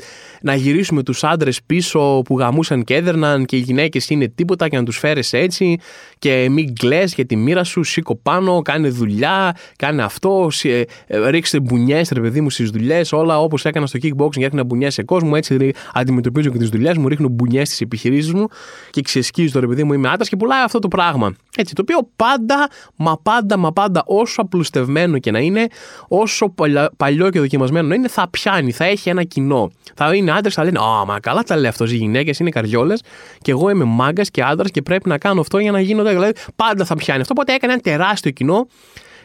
[0.41, 4.77] να γυρίσουμε τους άντρες πίσω που γαμούσαν και έδερναν και οι γυναίκες είναι τίποτα και
[4.77, 5.77] να τους φέρεις έτσι
[6.19, 10.83] και μην κλαις για τη μοίρα σου, σήκω πάνω, κάνε δουλειά, κάνε αυτό, ε,
[11.29, 15.03] ρίξτε μπουνιές ρε παιδί μου στις δουλειές, όλα όπως έκανα στο kickboxing, έκανα μπουνιές σε
[15.03, 18.47] κόσμο, έτσι αντιμετωπίζω και τις δουλειές μου, ρίχνω μπουνιές στις επιχειρήσεις μου
[18.89, 21.35] και ξεσκίζω ρε παιδί μου, είμαι άντρας και πουλάει αυτό το πράγμα.
[21.57, 25.67] Έτσι, το οποίο πάντα, μα πάντα, μα πάντα όσο απλουστευμένο και να είναι,
[26.07, 26.53] όσο
[26.97, 29.71] παλιό και δοκιμασμένο να είναι, θα πιάνει, θα έχει ένα κοινό.
[29.95, 31.91] Θα είναι άντρες, θα λένε Α, μα καλά τα λέει αυτός.
[31.91, 33.01] Οι γυναίκες είναι καριόλες
[33.41, 36.03] και εγώ είμαι μάγκας και άντρας και πρέπει να κάνω αυτό για να γίνω.
[36.03, 37.33] Δηλαδή, πάντα θα πιάνει αυτό.
[37.37, 38.67] Οπότε έκανε ένα τεράστιο κοινό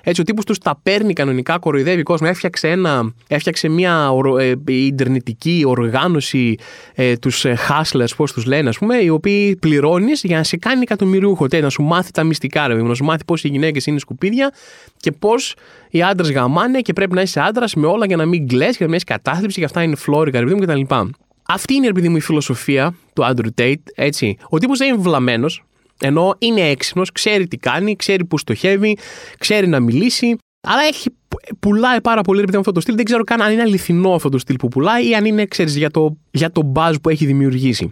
[0.04, 2.26] έτσι, ο τύπος τους τα παίρνει κανονικά, κοροϊδεύει κόσμο.
[2.30, 6.56] Έφτιαξε, ένα, έφτιαξε μια ε, ιντερνετική οργάνωση,
[6.94, 10.56] ε, τους ε, hustlers, πώς τους λένε, ας πούμε, οι οποίοι πληρώνεις για να σε
[10.56, 11.46] κάνει εκατομμυριούχο.
[11.60, 14.52] να σου μάθει τα μυστικά, ρε, να σου μάθει πώ οι γυναίκες είναι σκουπίδια
[14.96, 15.54] και πώς
[15.90, 18.76] οι άντρες γαμάνε και πρέπει να είσαι άντρας με όλα για να μην κλε, για
[18.78, 20.80] να μην έχει κατάθλιψη και αυτά είναι φλόρικα, ρε, κτλ.
[21.48, 24.36] Αυτή είναι, επειδή μου, η φιλοσοφία του Andrew Tate, έτσι.
[24.48, 25.64] Ο τύπος δεν είναι βλαμμένος,
[26.02, 28.98] ενώ είναι έξυπνος, ξέρει τι κάνει, ξέρει που στοχεύει,
[29.38, 30.36] ξέρει να μιλήσει,
[30.68, 31.08] αλλά έχει,
[31.58, 32.94] πουλάει πάρα πολύ επειδή αυτό το στυλ.
[32.96, 35.76] Δεν ξέρω καν αν είναι αληθινό αυτό το στυλ που πουλάει ή αν είναι, ξέρεις,
[35.76, 37.90] για το, για το buzz που έχει δημιουργήσει.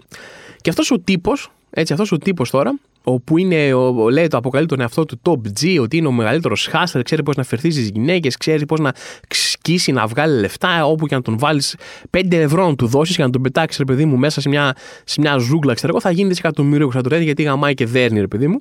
[0.61, 4.66] Και αυτός ο τύπος, έτσι, αυτός ο τύπος τώρα, όπου είναι, ο, λέει το αποκαλεί
[4.66, 7.88] τον εαυτό του top G, ότι είναι ο μεγαλύτερος χάστερ, ξέρει πώς να φερθείς στις
[7.88, 8.92] γυναίκες, ξέρει πώς να
[9.28, 11.76] σκίσει, να βγάλει λεφτά, όπου και να τον βάλεις
[12.11, 14.76] 5 ευρώ να του δώσεις και να τον πετάξεις, ρε παιδί μου, μέσα σε μια,
[15.04, 18.26] σε μια ζούγκλα, ξέρω εγώ, θα γίνει δισεκατομμύριο θα του γιατί γαμάει και δέρνει, ρε
[18.26, 18.59] παιδί μου.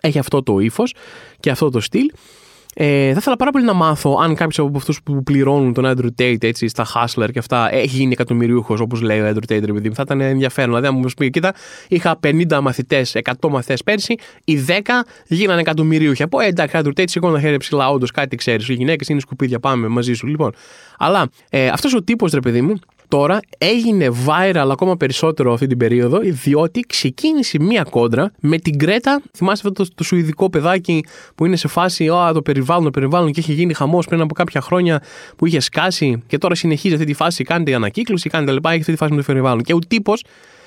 [0.00, 0.94] Έχει αυτό το ύφος
[1.40, 2.10] και αυτό το στυλ.
[2.74, 6.22] Ε, θα ήθελα πάρα πολύ να μάθω αν κάποιος από αυτούς που πληρώνουν τον Andrew
[6.22, 9.90] Tate έτσι, στα Hustler και αυτά έχει γίνει εκατομμυριούχο όπως λέει ο Andrew Tate, επειδή
[9.94, 10.68] θα ήταν ενδιαφέρον.
[10.68, 11.54] Δηλαδή, αν μου πει, κοίτα,
[11.88, 14.14] είχα 50 μαθητές, 100 μαθητές πέρσι,
[14.44, 14.72] οι 10
[15.26, 16.22] γίνανε εκατομμυρίουχοι.
[16.22, 18.68] Από ε, εντάξει, Andrew Tate σηκώνει τα χέρια ψηλά, όντως κάτι ξέρεις.
[18.68, 20.26] Οι γυναίκες είναι σκουπίδια, πάμε μαζί σου.
[20.26, 20.52] Λοιπόν,
[20.98, 22.74] αλλά ε, αυτός ο τύπος, ρε παιδί μου,
[23.12, 29.22] τώρα έγινε viral ακόμα περισσότερο αυτή την περίοδο, διότι ξεκίνησε μία κόντρα με την Κρέτα.
[29.36, 33.32] Θυμάστε αυτό το, το σουηδικό παιδάκι που είναι σε φάση Ω, το περιβάλλον, το περιβάλλον
[33.32, 35.02] και είχε γίνει χαμός πριν από κάποια χρόνια
[35.36, 37.44] που είχε σκάσει και τώρα συνεχίζει αυτή τη φάση.
[37.44, 38.70] Κάνετε ανακύκλωση, κάνετε λοιπά.
[38.70, 39.62] Έχει αυτή τη φάση με το περιβάλλον.
[39.62, 40.22] Και ο τύπος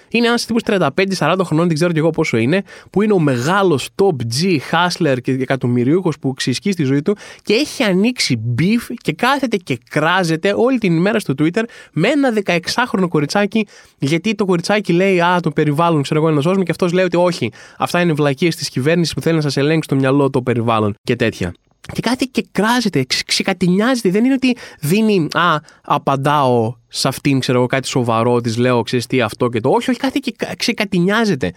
[0.10, 3.90] είναι ένας τύπος 35-40 χρονών, δεν ξέρω και εγώ πόσο είναι, που είναι ο μεγάλος
[3.96, 9.14] top G hustler και εκατομμυρίουχο που ξυσκεί στη ζωή του και έχει ανοίξει beef και
[9.14, 14.94] κάθεται και κράζεται όλη την ημέρα στο Twitter με ένα 16χρονο κοριτσάκι, γιατί το κοριτσάκι
[14.94, 17.52] λέει Α, το περιβάλλον, ξέρω εγώ, να σώσουμε, και αυτός λέει ότι όχι.
[17.78, 21.16] Αυτά είναι βλακίες της κυβέρνησης που θέλει να σας ελέγξει το μυαλό το περιβάλλον και
[21.16, 21.54] τέτοια.
[21.94, 24.10] Και κάτι και κράζεται, ξεκατηνιάζεται.
[24.10, 29.06] Δεν είναι ότι δίνει, α, απαντάω σε αυτήν, ξέρω εγώ, κάτι σοβαρό, της λέω, ξέρεις
[29.06, 29.70] τι αυτό και το.
[29.70, 31.52] Όχι, όχι, κάτι και ξεκατηνιάζεται.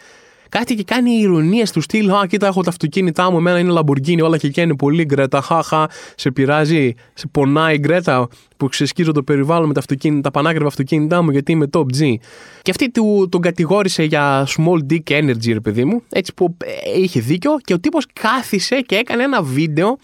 [0.49, 2.11] Κάτι και κάνει ηρωνίε του στυλ.
[2.11, 3.37] Α, κοίτα, έχω τα αυτοκίνητά μου.
[3.37, 5.41] Εμένα είναι Lamborghini, όλα και είναι πολύ γκρέτα.
[5.41, 10.31] Χαχα, σε πειράζει, σε πονάει η γκρέτα που ξεσκίζω το περιβάλλον με τα, αυτοκίνητα, τα
[10.31, 12.15] πανάκριβα αυτοκίνητά μου γιατί είμαι top G.
[12.63, 16.03] Και αυτή του, τον κατηγόρησε για small dick energy, ρε παιδί μου.
[16.09, 19.99] Έτσι που ε, είχε δίκιο και ο τύπος κάθισε και έκανε ένα βίντεο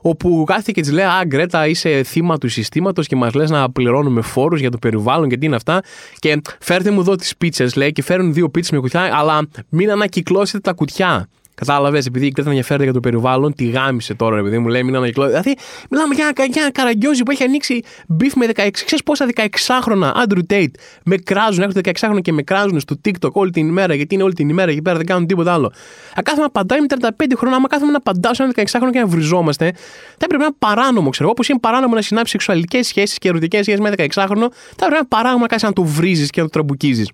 [0.00, 3.70] όπου κάθεται και της λέει Α, Γκρέτα, είσαι θύμα του συστήματος και μας λες να
[3.70, 5.82] πληρώνουμε φόρους για το περιβάλλον και τι είναι αυτά.
[6.18, 9.90] Και φέρτε μου εδώ τις πίτσες, λέει, και φέρουν δύο πίτσες με κουτιά, αλλά μην
[9.90, 11.28] ανακυκλώσετε τα κουτιά.
[11.58, 14.96] Κατάλαβες, επειδή η Γκρέτα ενδιαφέρεται για το περιβάλλον, τη γάμισε τώρα, επειδή μου λέει μην
[14.96, 15.28] ανακυκλώσει.
[15.28, 15.54] Δηλαδή,
[15.90, 18.68] μιλάμε για ένα, για ένα καραγκιόζι που έχει ανοίξει beef με 16.
[18.72, 20.70] Ξέρεις πόσα 16χρονα Andrew Tate
[21.04, 24.22] με κράζουν, έχουν 16 χρόνια και με κράζουν στο TikTok όλη την ημέρα, γιατί είναι
[24.22, 25.72] όλη την ημέρα εκεί πέρα, δεν κάνουν τίποτα άλλο.
[26.14, 28.98] Αν κάθομαι να απαντάει με 35 χρόνια, άμα κάθομαι να απαντάω σε ένα 16χρονο και
[28.98, 29.72] να βριζόμαστε,
[30.08, 31.32] θα έπρεπε να είναι παράνομο, ξέρω εγώ.
[31.32, 34.96] Όπως είναι παράνομο να συνάψεις σεξουαλικές σχέσεις και ερωτικές σχέσεις με 16χρονο, θα έπρεπε να
[34.96, 37.10] είναι παράνομο να κάνει να το βρίζεις και να το τραμπουκίζεις.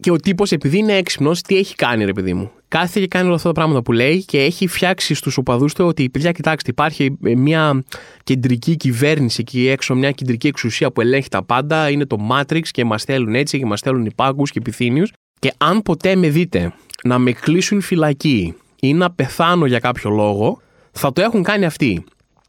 [0.00, 2.50] Και ο τύπος, επειδή είναι έξυπνος, τι έχει κάνει, ρε παιδί μου.
[2.72, 5.84] Κάθεται και κάνει όλα αυτά τα πράγματα που λέει και έχει φτιάξει στους οπαδούς του
[5.84, 7.82] ότι, παιδιά, κοιτάξτε, υπάρχει μια
[8.24, 11.90] κεντρική κυβέρνηση εκεί έξω, μια κεντρική εξουσία που ελέγχει τα πάντα.
[11.90, 15.12] Είναι το Matrix και μας θέλουν έτσι και μας θέλουν υπάγκου και επιθύμιους.
[15.38, 16.72] Και αν ποτέ με δείτε
[17.04, 20.60] να με κλείσουν φυλακή ή να πεθάνω για κάποιο λόγο,
[20.92, 22.04] θα το έχουν κάνει αυτοί.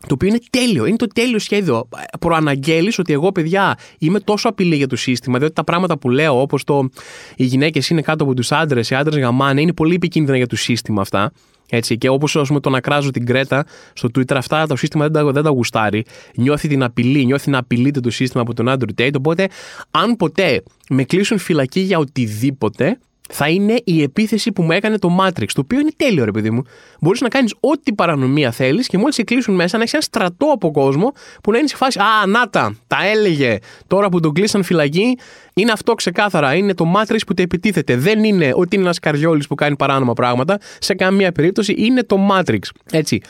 [0.07, 1.87] Το οποίο είναι τέλειο, είναι το τέλειο σχέδιο.
[2.19, 6.41] Προαναγγέλεις ότι εγώ, παιδιά, είμαι τόσο απειλή για το σύστημα, διότι τα πράγματα που λέω,
[6.41, 6.89] όπως το
[7.35, 10.55] οι γυναίκες είναι κάτω από τους άντρες, οι άντρες γαμάνε, είναι πολύ επικίνδυνα για το
[10.55, 11.31] σύστημα αυτά.
[11.69, 15.31] Έτσι, και όπως το να κράζω την Κρέτα στο Twitter, αυτά το σύστημα δεν τα,
[15.31, 16.05] δεν τα γουστάρει.
[16.35, 19.13] Νιώθει την απειλή, νιώθει να απειλείται το σύστημα από τον Andrew Tate.
[19.17, 19.47] Οπότε,
[19.91, 22.99] αν ποτέ με κλείσουν φυλακή για οτιδήποτε,
[23.33, 25.47] θα είναι η επίθεση που μου έκανε το Matrix.
[25.53, 26.61] Το οποίο είναι τέλειο, ρε παιδί μου.
[26.99, 30.45] Μπορείς να κάνεις ό,τι παρανομία θέλεις και μόλις σε κλείσουν μέσα να έχεις ένα στρατό
[30.45, 31.11] από κόσμο
[31.43, 33.57] που να είναι σε φάση Α, νάτα, τα έλεγε.
[33.87, 35.17] Τώρα που τον κλείσαν φυλακή,
[35.53, 36.55] είναι αυτό ξεκάθαρα.
[36.55, 37.97] Είναι το Matrix που te επιτίθεται.
[37.97, 40.57] Δεν είναι ότι είναι ένας καριόλης που κάνει παράνομα πράγματα.
[40.79, 42.59] Σε καμία περίπτωση είναι το Matrix.
[42.91, 43.21] Έτσι.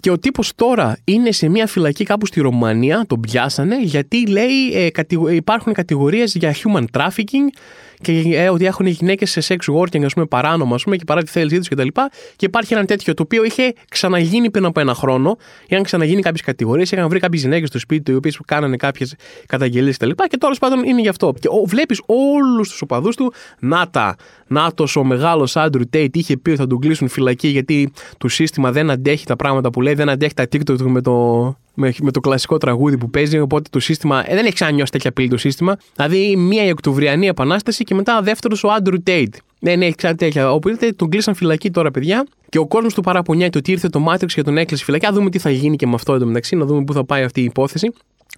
[0.00, 4.72] Και ο τύπος τώρα είναι σε μια φυλακή κάπου στη Ρωμανία, τον πιάσανε, γιατί λέει
[4.72, 4.88] ε,
[5.30, 7.58] υπάρχουν κατηγορίες για human trafficking
[8.00, 11.22] και ε, ότι έχουν γυναίκες σε sex working, ας πούμε, παράνομα, ας πούμε, και παρά
[11.22, 11.86] τη θέλησή τους κτλ.
[11.86, 15.36] Και, και υπάρχει ένα τέτοιο το οποίο είχε ξαναγίνει πριν από ένα χρόνο.
[15.68, 19.14] Είχαν ξαναγίνει κάποιες κατηγορίες, είχαν βρει κάποιες γυναίκες στο σπίτι του, οι οποίες κάνανε κάποιες
[19.46, 20.10] καταγγελίες κτλ.
[20.10, 21.34] Και, και τώρα πάντων είναι γι' αυτό.
[21.40, 26.50] Και βλέπεις όλους τους οπαδούς του, να τα, Νάτο ο μεγάλος Άντρου Τέιτ είχε πει
[26.50, 30.08] ότι θα τον κλείσουν φυλακή γιατί το σύστημα δεν αντέχει τα πράγματα που λέει, δεν
[30.08, 33.38] αντέχει τα TikTok με το, με, με το κλασικό τραγούδι που παίζει.
[33.38, 35.76] Οπότε το σύστημα ε, δεν έχει ξανανιώσει τέτοια πύλη το σύστημα.
[35.96, 39.34] Δηλαδή, μία η Οκτωβριανή Επανάσταση και μετά δεύτερος ο Άντρου Τέιτ.
[39.60, 40.52] Δεν έχει ξανά τέτοια.
[40.52, 42.26] Οπότε τον κλείσαν φυλακή τώρα, παιδιά.
[42.48, 45.06] Και ο κόσμος του παραπονιέται ότι ήρθε το Matrix και τον έκλεισε φυλακή.
[45.06, 47.40] Α δούμε τι θα γίνει και με αυτό εντωμεταξύ, να δούμε πού θα πάει αυτή
[47.40, 47.92] η υπόθεση.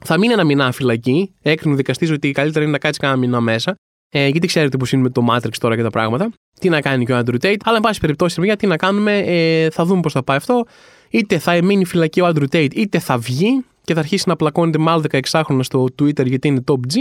[0.04, 1.34] Θα μείνει ένα μηνά φυλακή.
[1.42, 3.74] Έκρινε ο δικαστής ότι καλύτερα είναι να κάτσει κανένα μηνά μέσα.
[4.10, 6.30] Ε, γιατί ξέρετε πώς είναι με το Matrix τώρα και τα πράγματα.
[6.60, 7.56] Τι να κάνει και ο Andrew Tate.
[7.64, 10.66] Αλλά, εν πάση περιπτώσει, γιατί να κάνουμε, ε, θα δούμε πώς θα πάει αυτό.
[11.10, 14.78] Είτε θα μείνει φυλακή ο Andrew Tate, είτε θα βγει και θα αρχίσει να πλακώνεται
[14.78, 16.96] με άλλο 16 χρόνια στο Twitter γιατί είναι top G.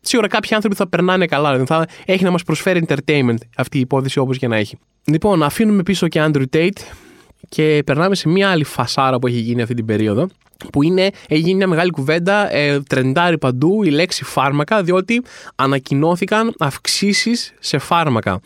[0.00, 1.50] Σίγουρα κάποιοι άνθρωποι θα περνάνε καλά.
[1.50, 4.76] Δηλαδή θα έχει να μας προσφέρει entertainment αυτή η υπόθεση όπως και να έχει.
[5.04, 6.80] Λοιπόν, αφήνουμε πίσω και Andrew Tate
[7.54, 10.28] και περνάμε σε μια άλλη φασάρα που έχει γίνει αυτή την περίοδο
[10.72, 15.22] που είναι, έχει γίνει μια μεγάλη κουβέντα, ε, τρεντάρει παντού η λέξη φάρμακα, διότι
[15.54, 18.40] ανακοινώθηκαν αυξήσεις σε φάρμακα.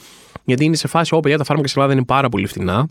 [0.44, 2.86] Γιατί είναι σε φάση, όπου τα φάρμακα στην Ελλάδα είναι πάρα πολύ φθηνά.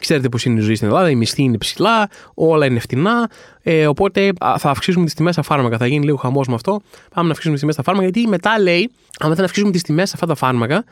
[0.00, 3.30] Ξέρετε πώς είναι η ζωή στην Ελλάδα, η μισθή είναι ψηλά, όλα είναι φτηνά.
[3.62, 5.76] Ε, οπότε θα αυξήσουμε τις τιμές στα φάρμακα.
[5.76, 6.80] Θα γίνει λίγο χαμός με αυτό.
[7.14, 10.08] Πάμε να αυξήσουμε τις τιμές στα φάρμακα, γιατί μετά λέει, αν δεν αυξήσουμε τις τιμές
[10.08, 10.84] σε αυτά τα φάρμακα,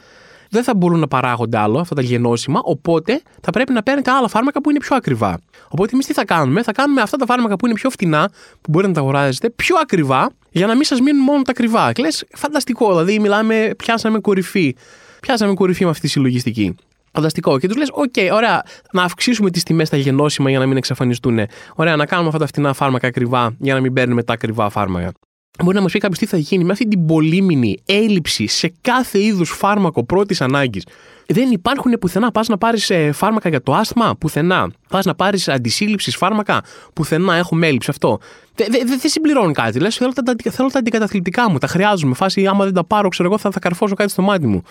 [0.51, 4.29] δεν θα μπορούν να παράγονται άλλο αυτά τα γενώσιμα, οπότε θα πρέπει να παίρνετε άλλα
[4.29, 5.39] φάρμακα που είναι πιο ακριβά.
[5.69, 8.31] Οπότε εμείς τι θα κάνουμε, θα κάνουμε αυτά τα φάρμακα που είναι πιο φτηνά,
[8.61, 11.93] που μπορείτε να τα αγοράζετε, πιο ακριβά, για να μην σας μείνουν μόνο τα ακριβά.
[11.93, 14.77] Και λες, φανταστικό, δηλαδή μιλάμε, πιάσαμε κορυφή.
[15.21, 16.75] Πιάσαμε κορυφή με αυτή τη συλλογιστική.
[17.13, 17.59] Φανταστικό.
[17.59, 21.39] Και τους λες: OK, ωραία, να αυξήσουμε τις τιμές στα γενώσιμα για να μην εξαφανιστούν.
[21.75, 25.13] Ωραία, να κάνουμε αυτά τα φτηνά φάρμακα ακριβά για να μην παίρνουμε τα ακριβά φάρμακα.
[25.63, 29.23] Μπορεί να μας πει κάποιος τι θα γίνει με αυτή την πολύμηνη έλλειψη σε κάθε
[29.23, 30.85] είδους φάρμακο πρώτης ανάγκης.
[31.27, 32.31] Δεν υπάρχουν πουθενά.
[32.31, 34.71] Πας να πάρεις ε, φάρμακα για το άσθμα, πουθενά.
[34.89, 37.35] Πας να πάρεις αντισύλληψης φάρμακα, πουθενά.
[37.35, 38.19] Έχουμε έλλειψη αυτό.
[38.55, 39.79] Δεν δε, δε συμπληρώνει κάτι.
[39.79, 42.15] Λες, θέλω, τα, θέλω τα αντικαταθλιπτικά μου, τα χρειάζομαι.
[42.15, 44.63] Φάση, άμα δεν τα πάρω, ξέρω εγώ, θα, θα καρφώσω κάτι στο μάτι μου.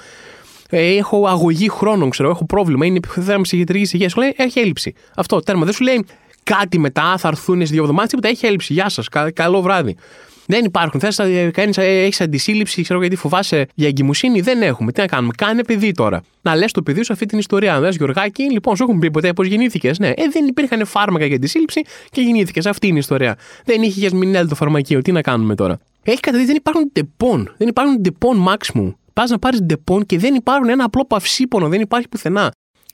[0.69, 2.85] Ε, έχω αγωγή χρόνων, ξέρω, έχω πρόβλημα.
[2.85, 4.09] Είναι θέμα ψυχιατρική υγεία.
[4.09, 4.93] Σου λέει, έχει έλλειψη.
[5.15, 5.65] Αυτό, τέρμα.
[5.65, 6.05] Δεν σου λέει
[6.55, 8.27] κάτι μετά, θα έρθουν σε δύο εβδομάδες, τίποτα.
[8.27, 8.73] Έχει έλλειψη.
[8.73, 9.95] Γεια σας, καλό βράδυ.
[10.49, 10.99] Δεν υπάρχουν.
[10.99, 11.09] Θε
[11.75, 14.41] να έχεις αντισύλληψη, ξέρω γιατί φοβάσαι για εγκυμοσύνη.
[14.41, 14.91] Δεν έχουμε.
[14.91, 15.33] Τι να κάνουμε.
[15.37, 16.21] Κάνε παιδί τώρα.
[16.41, 17.73] Να λες το παιδί σου αυτή την ιστορία.
[17.73, 19.99] Να λες Γιωργάκη, λοιπόν, σου έχουν πει ποτέ πώς γεννήθηκες.
[19.99, 21.81] Ναι, ε, δεν υπήρχαν φάρμακα για αντισύλληψη
[22.11, 22.65] και γεννήθηκες.
[22.65, 23.35] Αυτή είναι η ιστορία.
[23.65, 25.01] Δεν είχες μηνέλ το φαρμακείο.
[25.01, 25.79] Τι να κάνουμε τώρα.
[26.03, 27.53] Έχει καταδείξει δεν υπάρχουν ντεπών.
[27.57, 28.93] Δεν υπάρχουν ντεπών maximum.
[29.13, 31.67] Πας να πάρεις ντεπών και δεν υπάρχουν ένα απλό παυσίπονο.
[31.67, 32.51] Δεν υπάρχει πουθενά.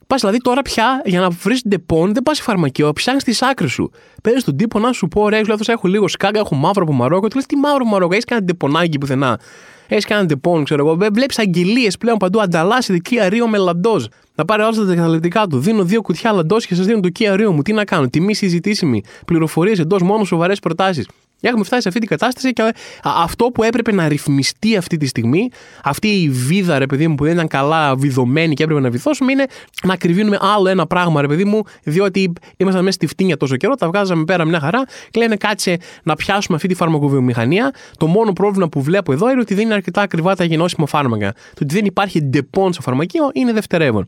[0.08, 3.72] Πας δηλαδή τώρα πια για να βρεις ντεπών δεν πας σε φαρμακείο, ψάχνεις τις άκρες
[3.72, 3.92] σου.
[4.24, 7.28] Παίρνει τον τύπο να σου πω: Ρε, λάθος, έχω λίγο skunk, έχω μαύρο από Μαρόκο.
[7.28, 9.40] Του λες τι μαύρο από Μαρόκο, έχεις κανένα ντεπονάκι πουθενά.
[9.88, 11.10] Έχεις κανένα ντεπών, ξέρω εγώ.
[11.14, 12.42] Βλέπεις αγγελίες πλέον παντού.
[12.42, 14.02] Ανταλλάσσεται Kia Rio με λαντό.
[14.36, 15.60] Να πάρει όλα τα καταθλιπτικά του.
[15.60, 17.62] Δίνω δύο κουτιά λαντό και σας δίνω το Kia Rio μου.
[17.62, 19.04] Τι να κάνω, τιμή συζητήσιμη.
[19.26, 21.08] Πληροφορίες εντός μόνο σοβαρές προτάσεις.
[21.48, 25.50] Έχουμε φτάσει σε αυτή την κατάσταση και αυτό που έπρεπε να ρυθμιστεί αυτή τη στιγμή,
[25.84, 29.32] αυτή η βίδα, ρε παιδί μου, που δεν ήταν καλά βιδωμένη και έπρεπε να βιδώσουμε,
[29.32, 29.46] είναι
[29.84, 33.76] να ακριβύνουμε άλλο ένα πράγμα, ρε παιδί μου, διότι ήμασταν μέσα στη φτήνια τόσο καιρό,
[33.76, 37.72] τα βγάζαμε πέρα μια χαρά και λένε κάτσε να πιάσουμε αυτή τη φαρμακοβιομηχανία.
[37.98, 41.32] Το μόνο πρόβλημα που βλέπω εδώ είναι ότι δεν είναι αρκετά ακριβά τα γενόσημα φάρμακα.
[41.32, 44.08] Το ότι δεν υπάρχει ντεπών στο φαρμακείο είναι δευτερεύον.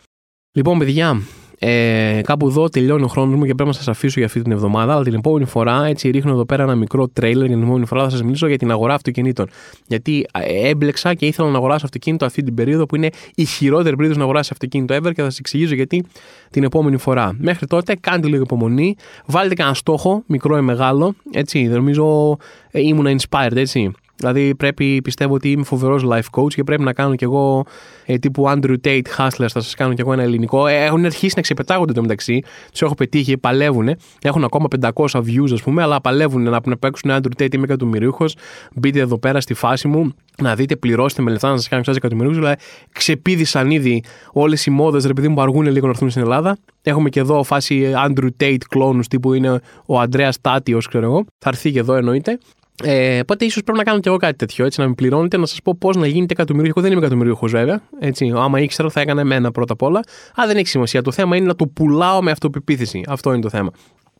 [0.51, 1.21] Λοιπόν, παιδιά,
[1.59, 4.51] ε, κάπου εδώ τελειώνει ο χρόνος μου και πρέπει να σας αφήσω για αυτή την
[4.51, 4.93] εβδομάδα.
[4.93, 7.45] Αλλά την επόμενη φορά έτσι ρίχνω εδώ πέρα ένα μικρό τρέιλερ.
[7.45, 9.49] Για την επόμενη φορά θα σας μιλήσω για την αγορά αυτοκινήτων.
[9.87, 13.95] Γιατί ε, έμπλεξα και ήθελα να αγοράσω αυτοκίνητο αυτή την περίοδο που είναι η χειρότερη
[13.95, 16.05] περίοδος να αγοράσεις αυτοκίνητο ever και θα σας εξηγήσω γιατί
[16.49, 17.35] την επόμενη φορά.
[17.39, 18.95] Μέχρι τότε κάντε λίγο υπομονή.
[19.25, 21.15] Βάλτε κανένα στόχο, μικρό ή μεγάλο.
[21.31, 22.37] Έτσι, νομίζω
[22.71, 23.91] ε, ήμουν inspired, έτσι.
[24.15, 27.65] Δηλαδή πρέπει, πιστεύω ότι είμαι φοβερός life coach και πρέπει να κάνω κι εγώ
[28.05, 30.67] ε, τύπου Andrew Tate Hustlers, θα σας κάνω κι εγώ ένα ελληνικό.
[30.67, 32.41] Ε, έχουν αρχίσει να ξεπετάγονται το μεταξύ.
[32.71, 33.95] Τους έχω πετύχει, παλεύουν.
[34.21, 37.53] Έχουν ακόμα 500 views, ας πούμε, αλλά παλεύουν να, να παίξουν Andrew Tate.
[37.53, 38.35] Είμαι εκατομμυρίουχος.
[38.75, 42.07] Μπείτε εδώ πέρα στη φάση μου να δείτε, πληρώστε με λεφτά να σας κάνω εξάρτηση
[42.07, 42.43] εκατομμυρίουχους.
[42.43, 46.21] Δηλαδή ξεπίδησαν ήδη όλες οι μόδες, ρε παιδί μου, που αργούν λίγο να έρθουν στην
[46.21, 46.57] Ελλάδα.
[46.81, 51.25] Έχουμε και εδώ φάση Andrew Tate κλόνους τύπου είναι ο Αντρέα Τάτιο, ξέρω εγώ.
[51.37, 52.39] Θα έρθει και εδώ εννοείται.
[52.83, 55.45] Ε, οπότε ίσως πρέπει να κάνω και εγώ κάτι τέτοιο, έτσι να με πληρώνετε, να
[55.45, 56.79] σας πω πώς να γίνετε εκατομμυρίουχο.
[56.79, 57.81] Εγώ δεν είμαι εκατομμυρίουχος, βέβαια.
[57.99, 59.99] Έτσι, άμα ήξερα, θα έκανα εμένα πρώτα απ' όλα.
[60.35, 61.01] Αλλά δεν έχει σημασία.
[61.01, 63.03] Το θέμα είναι να το πουλάω με αυτοπεποίθηση.
[63.07, 63.71] Αυτό είναι το θέμα.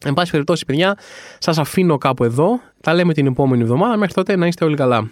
[0.06, 0.98] Εν πάση περιπτώσει, παιδιά,
[1.40, 2.60] σας αφήνω κάπου εδώ.
[2.82, 3.98] Τα λέμε την επόμενη εβδομάδα.
[3.98, 5.10] Μέχρι τότε να είστε όλοι καλά.